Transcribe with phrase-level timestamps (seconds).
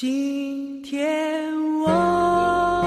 [0.00, 1.52] 今天
[1.84, 2.82] 我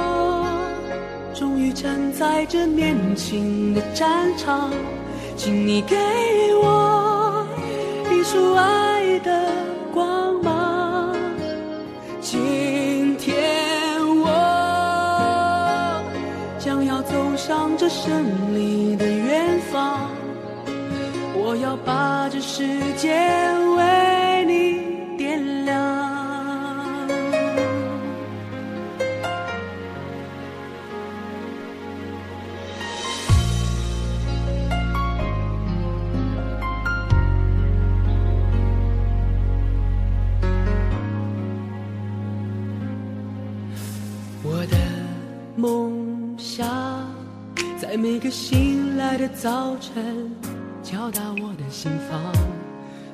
[1.36, 4.72] 终于站在这年轻的战场，
[5.38, 5.96] 请你给
[6.56, 7.48] 我
[8.12, 9.48] 一束爱的
[9.94, 11.16] 光芒。
[12.20, 13.38] 今天
[14.24, 16.02] 我
[16.58, 18.12] 将要走上这胜
[18.56, 20.10] 利的远方，
[21.36, 23.13] 我要把这世界
[44.46, 44.78] 我的
[45.56, 46.68] 梦想，
[47.80, 50.30] 在每个醒来的早晨，
[50.84, 52.20] 敲打我的心房，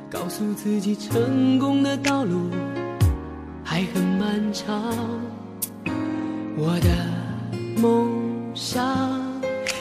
[0.10, 2.50] 告诉自己成功的道路
[3.64, 4.92] 还很漫长。
[6.58, 8.10] 我的梦
[8.56, 9.22] 想，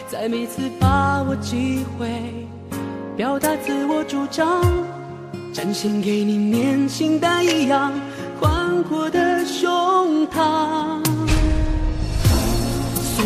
[0.07, 2.47] 在每次把握机会，
[3.17, 4.63] 表达自我主张，
[5.55, 7.91] 展现给你年轻但一样
[8.39, 11.08] 宽阔的胸膛。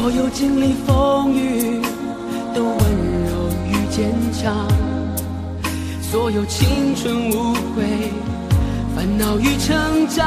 [0.02, 1.80] 所有经历风雨
[2.52, 2.76] 的温
[3.24, 3.30] 柔
[3.68, 4.66] 与坚强，
[6.00, 8.10] 所有青春无悔、
[8.96, 10.24] 烦恼与成长，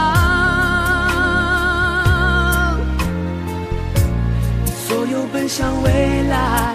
[4.88, 6.73] 所有奔向未来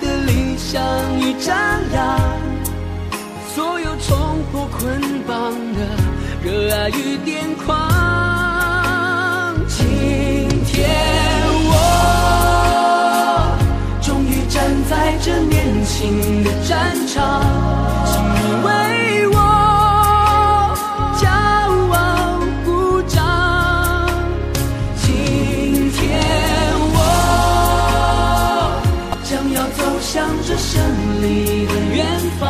[0.00, 0.82] 的理想
[1.20, 1.56] 与张
[1.94, 2.18] 扬，
[3.54, 5.86] 所有冲破捆绑的
[6.42, 8.05] 热爱与癫狂。
[16.06, 17.42] 新的战场，
[18.06, 18.68] 请你为
[19.26, 19.34] 我
[21.18, 21.26] 骄
[21.90, 21.98] 傲
[22.64, 23.16] 鼓掌。
[25.02, 25.04] 今
[25.90, 25.98] 天
[26.94, 26.96] 我
[29.24, 30.14] 将要走向
[30.46, 30.80] 这胜
[31.20, 32.06] 利的远
[32.38, 32.46] 方，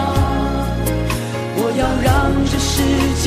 [1.56, 2.12] 我要让
[2.44, 2.74] 这世
[3.22, 3.26] 界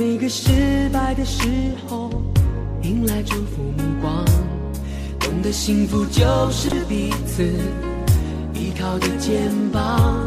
[0.00, 1.46] 每个失败的时
[1.86, 2.08] 候，
[2.80, 4.24] 迎来祝福目光，
[5.18, 7.44] 懂得幸福就是彼此
[8.54, 10.26] 依靠的肩膀。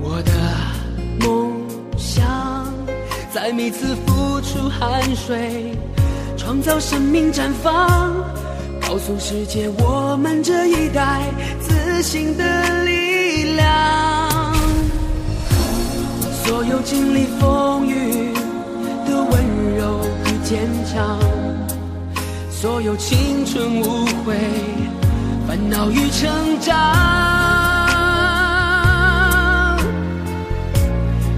[0.00, 0.32] 我的
[1.18, 1.50] 梦
[1.96, 2.72] 想，
[3.34, 5.76] 在每次付出汗水，
[6.36, 8.14] 创造生命绽放，
[8.80, 11.24] 告诉世界我们这一代
[11.60, 13.66] 自信的力量。
[16.44, 18.17] 所有经历风雨
[20.48, 21.20] 坚强，
[22.50, 24.34] 所有青春无悔、
[25.46, 26.74] 烦恼与成长，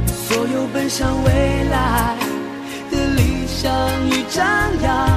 [0.07, 2.17] 所有奔向未来
[2.93, 3.69] 的理想
[4.11, 4.47] 与张
[4.81, 5.09] 扬，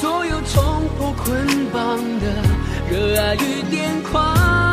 [0.00, 2.26] 所有冲破捆绑的
[2.90, 4.65] 热爱与癫狂。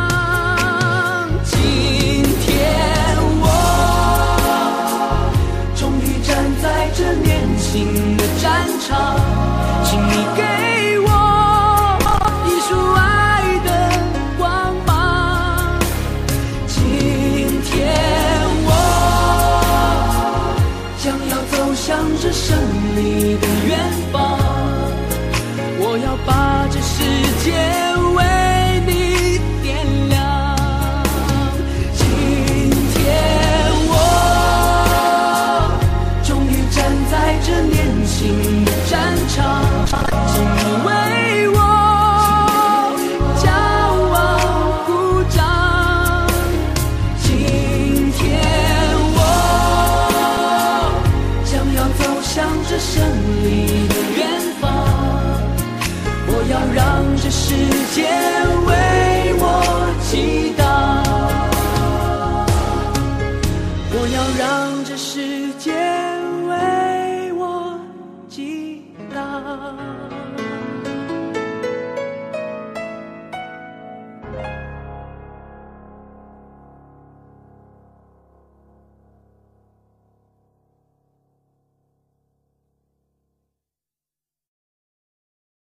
[21.50, 22.56] 走向这胜
[22.96, 23.78] 利的远
[24.12, 24.38] 方。
[25.78, 27.04] 我要把这世
[27.44, 27.83] 界